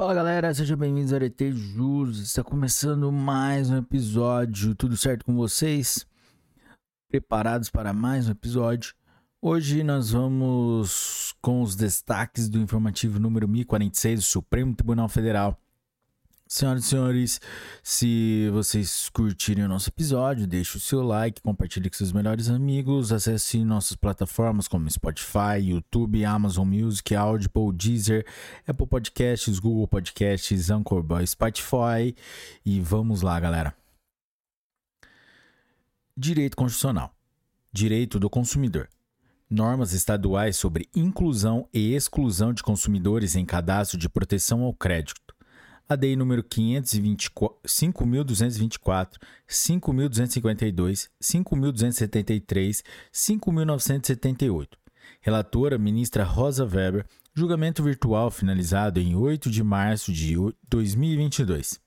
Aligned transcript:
Fala 0.00 0.14
galera, 0.14 0.54
sejam 0.54 0.76
bem-vindos 0.76 1.12
ao 1.12 1.20
ET 1.20 1.40
Jus. 1.40 2.20
Está 2.20 2.44
começando 2.44 3.10
mais 3.10 3.68
um 3.68 3.78
episódio. 3.78 4.72
Tudo 4.72 4.96
certo 4.96 5.24
com 5.24 5.34
vocês? 5.34 6.06
Preparados 7.10 7.68
para 7.68 7.92
mais 7.92 8.28
um 8.28 8.30
episódio? 8.30 8.94
Hoje 9.42 9.82
nós 9.82 10.12
vamos 10.12 11.34
com 11.42 11.62
os 11.62 11.74
destaques 11.74 12.48
do 12.48 12.60
informativo 12.60 13.18
número 13.18 13.48
1046 13.48 14.20
do 14.20 14.24
Supremo 14.24 14.72
Tribunal 14.72 15.08
Federal. 15.08 15.60
Senhoras 16.48 16.84
e 16.86 16.88
senhores, 16.88 17.40
se 17.82 18.48
vocês 18.54 19.10
curtirem 19.10 19.66
o 19.66 19.68
nosso 19.68 19.90
episódio, 19.90 20.46
deixe 20.46 20.78
o 20.78 20.80
seu 20.80 21.02
like, 21.02 21.42
compartilhe 21.42 21.90
com 21.90 21.96
seus 21.96 22.10
melhores 22.10 22.48
amigos, 22.48 23.12
acesse 23.12 23.62
nossas 23.62 23.94
plataformas 23.94 24.66
como 24.66 24.90
Spotify, 24.90 25.60
YouTube, 25.60 26.24
Amazon 26.24 26.66
Music, 26.66 27.14
Audible, 27.14 27.70
Deezer, 27.74 28.24
Apple 28.66 28.86
Podcasts, 28.86 29.58
Google 29.58 29.86
Podcasts, 29.86 30.70
Anchor, 30.70 31.04
Spotify 31.26 32.16
e 32.64 32.80
vamos 32.80 33.20
lá, 33.20 33.38
galera. 33.38 33.74
Direito 36.16 36.56
constitucional. 36.56 37.14
Direito 37.70 38.18
do 38.18 38.30
consumidor. 38.30 38.88
Normas 39.50 39.92
estaduais 39.92 40.56
sobre 40.56 40.88
inclusão 40.96 41.68
e 41.74 41.92
exclusão 41.92 42.54
de 42.54 42.62
consumidores 42.62 43.36
em 43.36 43.44
cadastro 43.44 43.98
de 43.98 44.08
proteção 44.08 44.62
ao 44.62 44.72
crédito 44.72 45.27
ADI 45.88 46.16
número 46.16 46.44
5.224, 46.44 49.12
5.252, 49.48 51.08
5.273, 51.22 52.82
5.978. 53.10 54.68
Relatora 55.22 55.78
ministra 55.78 56.24
Rosa 56.24 56.66
Weber, 56.66 57.06
julgamento 57.34 57.82
virtual 57.82 58.30
finalizado 58.30 59.00
em 59.00 59.16
8 59.16 59.50
de 59.50 59.62
março 59.62 60.12
de 60.12 60.36
2022. 60.68 61.80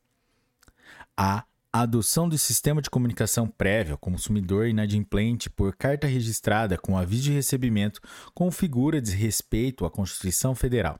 A 1.16 1.44
adoção 1.72 2.28
do 2.28 2.40
sistema 2.40 2.82
de 2.82 2.90
comunicação 2.90 3.48
prévia 3.48 3.94
ao 3.94 4.00
consumidor 4.00 4.68
inadimplente 4.68 5.48
por 5.48 5.76
carta 5.76 6.08
registrada 6.08 6.76
com 6.76 6.98
aviso 6.98 7.22
de 7.24 7.34
recebimento 7.34 8.02
configura 8.34 9.00
desrespeito 9.00 9.86
à 9.86 9.92
Constituição 9.92 10.56
Federal. 10.56 11.00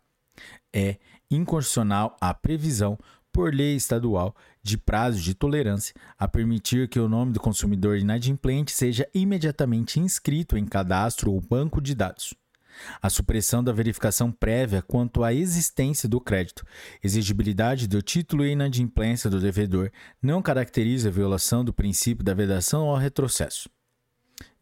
É 0.72 0.98
inconstitucional 1.32 2.16
a 2.20 2.34
previsão, 2.34 2.98
por 3.32 3.54
lei 3.54 3.76
estadual, 3.76 4.36
de 4.62 4.78
prazo 4.78 5.22
de 5.22 5.34
tolerância 5.34 5.96
a 6.20 6.28
permitir 6.28 6.88
que 6.88 7.00
o 7.00 7.10
nome 7.10 7.32
do 7.32 7.40
consumidor 7.40 7.98
inadimplente 7.98 8.72
seja 8.72 9.08
imediatamente 9.14 10.00
inscrito 10.00 10.58
em 10.58 10.66
cadastro 10.66 11.32
ou 11.32 11.42
banco 11.42 11.82
de 11.82 11.96
dados. 11.96 12.34
A 13.02 13.10
supressão 13.10 13.64
da 13.64 13.72
verificação 13.72 14.32
prévia 14.32 14.82
quanto 14.82 15.24
à 15.24 15.34
existência 15.34 16.08
do 16.08 16.22
crédito, 16.22 16.66
exigibilidade 17.04 17.88
do 17.88 18.02
título 18.02 18.46
e 18.46 18.52
inadimplência 18.52 19.30
do 19.30 19.40
devedor 19.40 19.92
não 20.22 20.42
caracteriza 20.42 21.10
a 21.10 21.12
violação 21.12 21.64
do 21.64 21.74
princípio 21.74 22.24
da 22.24 22.34
vedação 22.34 22.88
ao 22.88 22.98
retrocesso. 22.98 23.70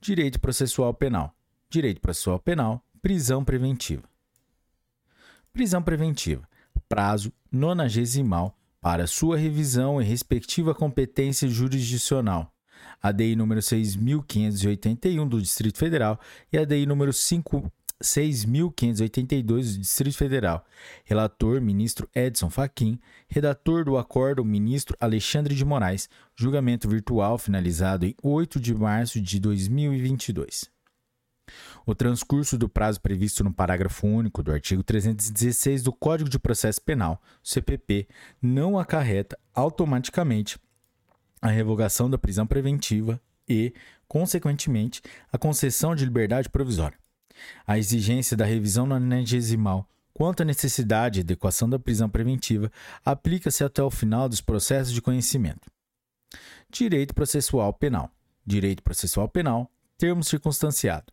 Direito 0.00 0.40
processual 0.40 0.94
penal. 0.94 1.34
Direito 1.68 2.00
processual 2.00 2.38
penal, 2.38 2.84
prisão 3.02 3.44
preventiva. 3.44 4.04
Prisão 5.52 5.82
preventiva. 5.82 6.48
Prazo 6.88 7.32
nonagesimal 7.50 8.56
para 8.80 9.06
sua 9.06 9.36
revisão 9.36 10.00
e 10.00 10.04
respectiva 10.04 10.74
competência 10.74 11.48
jurisdicional. 11.48 12.52
ADI 13.02 13.34
número 13.34 13.60
6581 13.60 15.28
do 15.28 15.42
Distrito 15.42 15.78
Federal 15.78 16.18
e 16.52 16.58
ADI 16.58 16.86
número 16.86 17.12
5 17.12 17.70
6.582 18.02 19.42
do 19.44 19.80
Distrito 19.80 20.16
Federal. 20.16 20.64
Relator, 21.04 21.60
ministro 21.60 22.08
Edson 22.14 22.48
Fachin. 22.50 22.98
Redator 23.28 23.84
do 23.84 23.96
acordo, 23.96 24.44
ministro 24.44 24.96
Alexandre 25.00 25.54
de 25.54 25.64
Moraes. 25.64 26.08
Julgamento 26.36 26.88
virtual 26.88 27.38
finalizado 27.38 28.06
em 28.06 28.14
8 28.22 28.60
de 28.60 28.74
março 28.74 29.20
de 29.20 29.40
2022. 29.40 30.70
O 31.86 31.94
transcurso 31.94 32.58
do 32.58 32.68
prazo 32.68 33.00
previsto 33.00 33.42
no 33.42 33.52
parágrafo 33.52 34.06
único 34.06 34.42
do 34.42 34.52
artigo 34.52 34.82
316 34.82 35.82
do 35.82 35.92
Código 35.92 36.28
de 36.28 36.38
Processo 36.38 36.80
Penal, 36.82 37.20
CPP, 37.42 38.06
não 38.40 38.78
acarreta 38.78 39.38
automaticamente 39.54 40.58
a 41.40 41.48
revogação 41.48 42.10
da 42.10 42.18
prisão 42.18 42.46
preventiva 42.46 43.20
e, 43.48 43.72
consequentemente, 44.06 45.00
a 45.32 45.38
concessão 45.38 45.94
de 45.94 46.04
liberdade 46.04 46.48
provisória. 46.48 46.98
A 47.66 47.78
exigência 47.78 48.36
da 48.36 48.44
revisão 48.44 48.86
nonagesimal 48.86 49.88
quanto 50.18 50.42
à 50.42 50.44
necessidade 50.44 51.20
e 51.20 51.22
adequação 51.22 51.70
da 51.70 51.78
prisão 51.78 52.08
preventiva 52.08 52.72
aplica-se 53.04 53.62
até 53.62 53.80
o 53.80 53.90
final 53.90 54.28
dos 54.28 54.40
processos 54.40 54.92
de 54.92 55.00
conhecimento. 55.00 55.70
Direito 56.68 57.14
processual 57.14 57.72
penal. 57.72 58.10
Direito 58.44 58.82
processual 58.82 59.28
penal. 59.28 59.70
Termo 59.96 60.24
circunstanciado. 60.24 61.12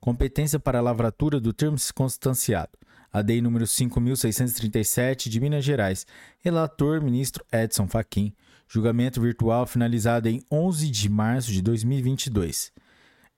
Competência 0.00 0.58
para 0.58 0.78
a 0.78 0.82
lavratura 0.82 1.38
do 1.38 1.52
termo 1.52 1.78
circunstanciado. 1.78 2.72
ADI 3.12 3.42
número 3.42 3.66
5637 3.66 5.28
de 5.28 5.38
Minas 5.38 5.62
Gerais. 5.62 6.06
Relator 6.40 7.02
ministro 7.02 7.44
Edson 7.52 7.86
Fachin. 7.86 8.32
Julgamento 8.66 9.20
virtual 9.20 9.66
finalizado 9.66 10.30
em 10.30 10.42
11 10.50 10.90
de 10.90 11.10
março 11.10 11.52
de 11.52 11.60
2022 11.60 12.72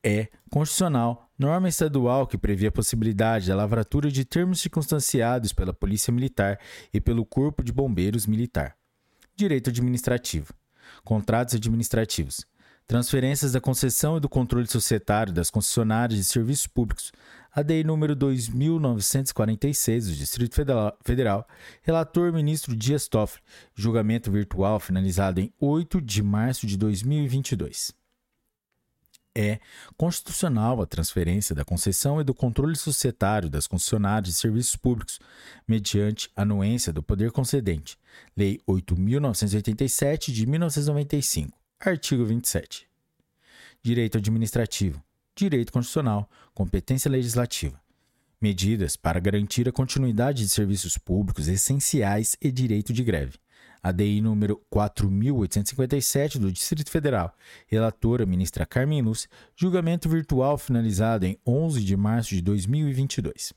é 0.04 0.28
constitucional 0.50 1.28
norma 1.38 1.68
estadual 1.68 2.26
que 2.26 2.36
prevê 2.36 2.66
a 2.66 2.72
possibilidade 2.72 3.48
da 3.48 3.54
lavratura 3.54 4.10
de 4.10 4.24
termos 4.24 4.60
circunstanciados 4.60 5.52
pela 5.52 5.72
Polícia 5.72 6.12
Militar 6.12 6.58
e 6.92 7.00
pelo 7.00 7.24
Corpo 7.24 7.62
de 7.62 7.72
Bombeiros 7.72 8.26
Militar. 8.26 8.76
Direito 9.36 9.70
administrativo. 9.70 10.52
Contratos 11.04 11.54
administrativos. 11.54 12.44
Transferências 12.86 13.52
da 13.52 13.60
concessão 13.60 14.16
e 14.16 14.20
do 14.20 14.28
controle 14.28 14.66
societário 14.66 15.32
das 15.32 15.50
concessionárias 15.50 16.18
de 16.18 16.24
serviços 16.24 16.66
públicos. 16.66 17.12
ADI 17.54 17.84
número 17.84 18.16
2946 18.16 20.06
do 20.06 20.14
Distrito 20.14 20.56
Federal. 21.04 21.46
Relator 21.82 22.32
ministro 22.32 22.74
Dias 22.74 23.06
Toffoli. 23.06 23.42
Julgamento 23.74 24.30
virtual 24.30 24.80
finalizado 24.80 25.40
em 25.40 25.52
8 25.60 26.00
de 26.00 26.22
março 26.22 26.66
de 26.66 26.76
2022 26.78 27.97
é 29.38 29.60
constitucional 29.96 30.82
a 30.82 30.86
transferência 30.86 31.54
da 31.54 31.64
concessão 31.64 32.20
e 32.20 32.24
do 32.24 32.34
controle 32.34 32.74
societário 32.74 33.48
das 33.48 33.68
concessionárias 33.68 34.34
de 34.34 34.40
serviços 34.40 34.74
públicos, 34.74 35.20
mediante 35.66 36.28
anuência 36.34 36.92
do 36.92 37.02
poder 37.02 37.30
concedente. 37.30 37.96
Lei 38.36 38.60
8.987 38.68 40.32
de 40.32 40.44
1995, 40.44 41.56
artigo 41.78 42.24
27. 42.24 42.88
Direito 43.80 44.18
administrativo, 44.18 45.00
direito 45.36 45.72
constitucional, 45.72 46.28
competência 46.52 47.08
legislativa. 47.08 47.80
Medidas 48.40 48.96
para 48.96 49.20
garantir 49.20 49.68
a 49.68 49.72
continuidade 49.72 50.42
de 50.42 50.48
serviços 50.48 50.98
públicos 50.98 51.46
essenciais 51.46 52.36
e 52.40 52.50
direito 52.50 52.92
de 52.92 53.04
greve 53.04 53.38
ADI 53.82 54.20
número 54.20 54.60
4857 54.70 56.38
do 56.38 56.52
Distrito 56.52 56.90
Federal. 56.90 57.34
Relatora 57.66 58.26
ministra 58.26 58.66
Carmen 58.66 59.02
Lúcia. 59.02 59.28
Julgamento 59.56 60.08
virtual 60.08 60.58
finalizado 60.58 61.26
em 61.26 61.38
11 61.46 61.84
de 61.84 61.96
março 61.96 62.30
de 62.30 62.42
2022. 62.42 63.52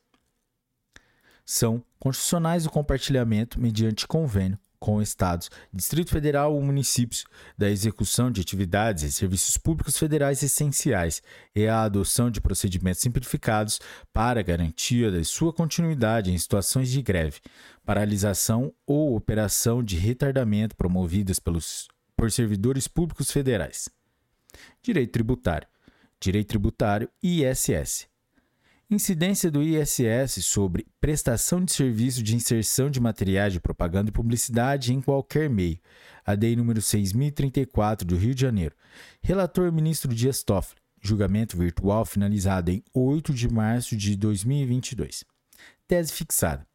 São 1.46 1.84
constitucionais 2.00 2.66
o 2.66 2.70
compartilhamento 2.70 3.60
mediante 3.60 4.08
convênio, 4.08 4.58
com 4.82 5.00
estados, 5.00 5.52
Distrito 5.72 6.10
Federal 6.10 6.56
ou 6.56 6.62
municípios 6.62 7.24
da 7.56 7.70
execução 7.70 8.32
de 8.32 8.42
atividades 8.42 9.04
e 9.04 9.12
serviços 9.12 9.56
públicos 9.56 9.96
federais 9.96 10.42
essenciais 10.42 11.22
e 11.56 11.68
a 11.68 11.84
adoção 11.84 12.32
de 12.32 12.42
procedimentos 12.42 13.00
simplificados 13.00 13.80
para 14.12 14.42
garantia 14.42 15.12
da 15.12 15.24
sua 15.24 15.54
continuidade 15.54 16.32
em 16.32 16.38
situações 16.38 16.90
de 16.90 17.00
greve, 17.00 17.40
paralisação 17.86 18.74
ou 18.88 19.16
operação 19.16 19.84
de 19.84 19.98
retardamento 19.98 20.76
promovidas 20.76 21.38
pelos, 21.38 21.88
por 22.18 22.32
servidores 22.32 22.88
públicos 22.88 23.32
federais. 23.32 23.88
Direito 24.82 25.12
tributário. 25.12 25.68
Direito 26.20 26.48
tributário 26.48 27.08
ISS 27.22 28.11
Incidência 28.94 29.50
do 29.50 29.64
ISS 29.64 30.44
sobre 30.44 30.86
prestação 31.00 31.64
de 31.64 31.72
serviço 31.72 32.22
de 32.22 32.36
inserção 32.36 32.90
de 32.90 33.00
materiais 33.00 33.54
de 33.54 33.60
propaganda 33.62 34.10
e 34.10 34.12
publicidade 34.12 34.94
em 34.94 35.00
qualquer 35.00 35.50
meio. 35.50 35.80
ADI 36.26 36.58
número 36.58 36.82
6034 36.82 38.06
do 38.06 38.18
Rio 38.18 38.36
de 38.36 38.42
Janeiro. 38.42 38.76
Relator 39.24 39.72
ministro 39.72 40.14
Dias 40.14 40.44
Toffoli. 40.44 40.82
Julgamento 41.02 41.56
virtual 41.56 42.04
finalizado 42.04 42.70
em 42.70 42.84
8 42.94 43.34
de 43.34 43.48
março 43.48 43.96
de 43.96 44.14
2022. 44.18 45.24
Tese 45.88 46.12
fixada. 46.12 46.68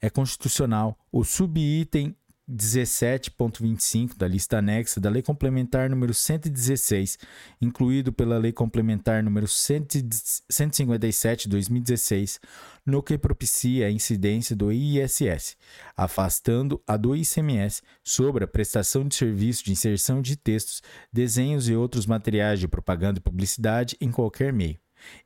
É 0.00 0.08
constitucional 0.08 0.98
o 1.12 1.22
subitem 1.22 2.16
17.25 2.48 4.16
da 4.16 4.26
lista 4.26 4.58
anexa 4.58 4.98
da 4.98 5.10
Lei 5.10 5.20
Complementar 5.22 5.90
número 5.90 6.14
116, 6.14 7.18
incluído 7.60 8.10
pela 8.12 8.38
Lei 8.38 8.52
Complementar 8.52 9.22
número 9.22 9.46
157 9.46 11.42
de 11.42 11.48
2016, 11.50 12.40
no 12.86 13.02
que 13.02 13.18
propicia 13.18 13.86
a 13.86 13.90
incidência 13.90 14.56
do 14.56 14.72
ISS, 14.72 15.56
afastando 15.94 16.82
a 16.86 16.96
do 16.96 17.14
ICMS 17.14 17.82
sobre 18.02 18.44
a 18.44 18.48
prestação 18.48 19.06
de 19.06 19.14
serviço 19.14 19.62
de 19.64 19.72
inserção 19.72 20.22
de 20.22 20.34
textos, 20.36 20.82
desenhos 21.12 21.68
e 21.68 21.74
outros 21.74 22.06
materiais 22.06 22.58
de 22.58 22.66
propaganda 22.66 23.18
e 23.18 23.22
publicidade 23.22 23.94
em 24.00 24.10
qualquer 24.10 24.52
meio 24.52 24.78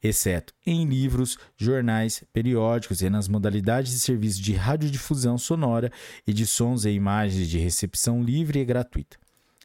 exceto 0.02 0.52
em 0.66 0.84
livros, 0.86 1.38
jornais, 1.56 2.24
periódicos 2.32 3.02
e 3.02 3.10
nas 3.10 3.28
modalidades 3.28 3.92
de 3.92 3.98
serviço 3.98 4.42
de 4.42 4.52
radiodifusão 4.52 5.38
sonora 5.38 5.90
e 6.26 6.32
de 6.32 6.46
sons 6.46 6.84
e 6.84 6.90
imagens 6.90 7.48
de 7.48 7.58
recepção 7.58 8.22
livre 8.22 8.60
e 8.60 8.64
gratuita. 8.64 9.16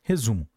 Resumo: 0.03 0.47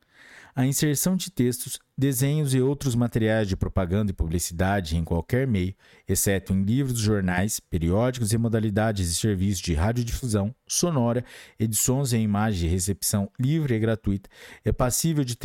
a 0.54 0.66
inserção 0.66 1.16
de 1.16 1.30
textos, 1.30 1.78
desenhos 1.96 2.54
e 2.54 2.60
outros 2.60 2.94
materiais 2.94 3.48
de 3.48 3.56
propaganda 3.56 4.10
e 4.10 4.14
publicidade 4.14 4.96
em 4.96 5.04
qualquer 5.04 5.46
meio, 5.46 5.74
exceto 6.08 6.52
em 6.52 6.62
livros, 6.62 6.98
jornais, 6.98 7.60
periódicos 7.60 8.32
e 8.32 8.38
modalidades 8.38 9.08
de 9.08 9.14
serviço 9.14 9.62
de 9.62 9.74
radiodifusão 9.74 10.54
sonora, 10.66 11.24
edições 11.58 12.12
e 12.12 12.18
imagens 12.18 12.60
de 12.60 12.66
recepção 12.66 13.30
livre 13.38 13.74
e 13.74 13.78
gratuita, 13.78 14.28
é 14.64 14.72
passível 14.72 15.24
de 15.24 15.36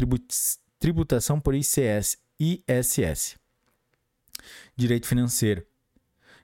tributação 0.80 1.40
por 1.40 1.54
ICS 1.54 2.18
ISS. 2.40 3.45
Direito 4.76 5.08
financeiro. 5.08 5.66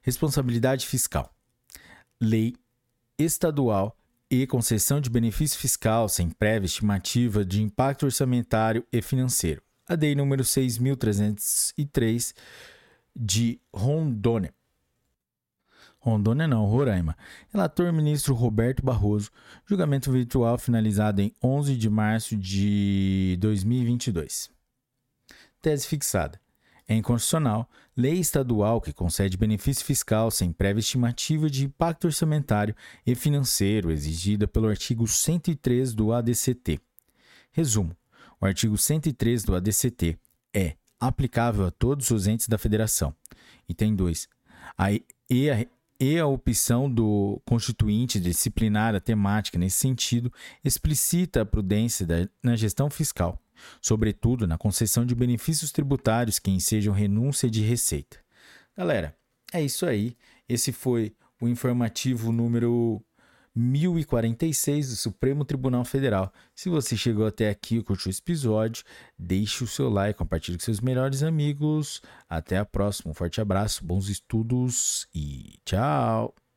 Responsabilidade 0.01 0.87
fiscal. 0.87 1.33
Lei 2.19 2.55
estadual 3.17 3.97
e 4.29 4.47
concessão 4.47 5.01
de 5.01 5.09
benefício 5.09 5.59
fiscal 5.59 6.07
sem 6.07 6.29
prévia 6.29 6.65
estimativa 6.65 7.43
de 7.43 7.61
impacto 7.61 8.05
orçamentário 8.05 8.85
e 8.91 9.01
financeiro. 9.01 9.61
A 9.87 9.95
DEI 9.95 10.15
número 10.15 10.45
6303 10.45 12.33
de 13.13 13.59
Rondônia. 13.73 14.53
Rondônia 15.99 16.47
não, 16.47 16.65
Roraima. 16.65 17.15
Relator 17.51 17.91
ministro 17.91 18.33
Roberto 18.33 18.83
Barroso. 18.83 19.29
Julgamento 19.65 20.11
virtual 20.11 20.57
finalizado 20.57 21.21
em 21.21 21.31
11 21.43 21.75
de 21.75 21.89
março 21.89 22.37
de 22.37 23.37
2022. 23.39 24.49
Tese 25.61 25.85
fixada. 25.85 26.39
É 26.87 26.95
inconstitucional 26.95 27.69
lei 27.95 28.19
estadual 28.19 28.79
que 28.79 28.93
concede 28.93 29.37
benefício 29.37 29.85
fiscal 29.85 30.31
sem 30.31 30.51
prévia 30.51 30.79
estimativa 30.79 31.49
de 31.49 31.65
impacto 31.65 32.05
orçamentário 32.05 32.75
e 33.05 33.15
financeiro 33.15 33.91
exigida 33.91 34.47
pelo 34.47 34.67
artigo 34.67 35.07
103 35.07 35.93
do 35.93 36.13
ADCT. 36.13 36.79
Resumo: 37.51 37.95
o 38.39 38.45
artigo 38.45 38.77
103 38.77 39.43
do 39.43 39.55
ADCT 39.55 40.17
é 40.53 40.75
aplicável 40.99 41.65
a 41.65 41.71
todos 41.71 42.09
os 42.11 42.27
entes 42.27 42.47
da 42.47 42.57
federação. 42.57 43.13
Item 43.67 43.95
2. 43.95 44.27
A, 44.77 44.91
e, 44.93 45.49
a, 45.49 45.65
e 45.99 46.19
a 46.19 46.25
opção 46.25 46.89
do 46.89 47.41
constituinte 47.45 48.19
disciplinar 48.19 48.95
a 48.95 48.99
temática 48.99 49.57
nesse 49.57 49.77
sentido 49.77 50.31
explicita 50.63 51.41
a 51.41 51.45
prudência 51.45 52.05
da, 52.05 52.27
na 52.41 52.55
gestão 52.55 52.89
fiscal 52.89 53.39
sobretudo 53.81 54.47
na 54.47 54.57
concessão 54.57 55.05
de 55.05 55.15
benefícios 55.15 55.71
tributários 55.71 56.39
que 56.39 56.51
ensejam 56.51 56.93
renúncia 56.93 57.49
de 57.49 57.61
receita. 57.61 58.17
Galera, 58.77 59.15
é 59.53 59.61
isso 59.61 59.85
aí. 59.85 60.15
Esse 60.47 60.71
foi 60.71 61.13
o 61.41 61.47
informativo 61.47 62.31
número 62.31 63.03
1046 63.55 64.89
do 64.89 64.95
Supremo 64.95 65.43
Tribunal 65.43 65.83
Federal. 65.83 66.31
Se 66.55 66.69
você 66.69 66.95
chegou 66.95 67.25
até 67.25 67.49
aqui 67.49 67.77
e 67.77 67.83
curtiu 67.83 68.09
esse 68.09 68.21
episódio, 68.21 68.83
deixe 69.17 69.63
o 69.63 69.67
seu 69.67 69.89
like, 69.89 70.17
compartilhe 70.17 70.57
com 70.57 70.63
seus 70.63 70.79
melhores 70.79 71.23
amigos. 71.23 72.01
Até 72.29 72.57
a 72.57 72.65
próxima. 72.65 73.11
Um 73.11 73.13
forte 73.13 73.41
abraço, 73.41 73.83
bons 73.83 74.07
estudos 74.07 75.07
e 75.13 75.59
tchau! 75.65 76.50